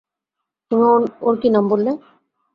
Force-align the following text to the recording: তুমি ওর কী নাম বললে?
তুমি 0.71 0.85
ওর 1.21 1.35
কী 1.41 1.47
নাম 1.49 1.65
বললে? 1.71 1.91